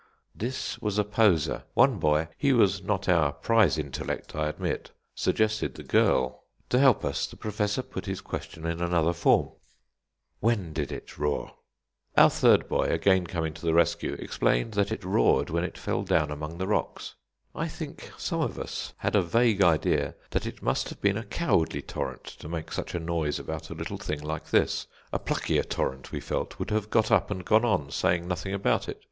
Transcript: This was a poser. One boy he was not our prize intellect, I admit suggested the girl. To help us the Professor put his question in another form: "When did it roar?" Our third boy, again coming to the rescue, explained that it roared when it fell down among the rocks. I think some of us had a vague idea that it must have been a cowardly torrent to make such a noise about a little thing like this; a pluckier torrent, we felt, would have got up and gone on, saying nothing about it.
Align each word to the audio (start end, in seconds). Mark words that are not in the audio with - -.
This 0.33 0.79
was 0.81 0.97
a 0.97 1.03
poser. 1.03 1.61
One 1.75 1.99
boy 1.99 2.27
he 2.35 2.53
was 2.53 2.81
not 2.81 3.07
our 3.07 3.31
prize 3.33 3.77
intellect, 3.77 4.35
I 4.35 4.47
admit 4.47 4.89
suggested 5.13 5.75
the 5.75 5.83
girl. 5.83 6.43
To 6.69 6.79
help 6.79 7.05
us 7.05 7.27
the 7.27 7.35
Professor 7.37 7.83
put 7.83 8.07
his 8.07 8.19
question 8.19 8.65
in 8.65 8.81
another 8.81 9.13
form: 9.13 9.51
"When 10.39 10.73
did 10.73 10.91
it 10.91 11.19
roar?" 11.19 11.51
Our 12.17 12.31
third 12.31 12.67
boy, 12.67 12.85
again 12.89 13.27
coming 13.27 13.53
to 13.53 13.61
the 13.63 13.75
rescue, 13.75 14.13
explained 14.13 14.73
that 14.73 14.91
it 14.91 15.03
roared 15.05 15.51
when 15.51 15.63
it 15.63 15.77
fell 15.77 16.01
down 16.01 16.31
among 16.31 16.57
the 16.57 16.65
rocks. 16.65 17.13
I 17.53 17.67
think 17.67 18.11
some 18.17 18.41
of 18.41 18.57
us 18.57 18.93
had 18.97 19.15
a 19.15 19.21
vague 19.21 19.61
idea 19.61 20.15
that 20.31 20.47
it 20.47 20.63
must 20.63 20.89
have 20.89 20.99
been 20.99 21.15
a 21.17 21.23
cowardly 21.23 21.83
torrent 21.83 22.23
to 22.39 22.49
make 22.49 22.71
such 22.71 22.95
a 22.95 22.99
noise 22.99 23.37
about 23.37 23.69
a 23.69 23.75
little 23.75 23.97
thing 23.99 24.21
like 24.23 24.49
this; 24.49 24.87
a 25.13 25.19
pluckier 25.19 25.61
torrent, 25.61 26.11
we 26.11 26.19
felt, 26.19 26.57
would 26.57 26.71
have 26.71 26.89
got 26.89 27.11
up 27.11 27.29
and 27.29 27.45
gone 27.45 27.63
on, 27.63 27.91
saying 27.91 28.27
nothing 28.27 28.55
about 28.55 28.89
it. 28.89 28.97